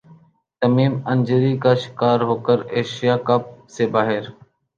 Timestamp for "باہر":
3.93-4.23